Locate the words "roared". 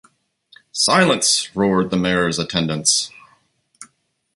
1.55-1.91